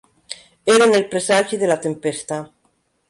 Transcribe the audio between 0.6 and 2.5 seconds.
Eren el presagi de la tempesta.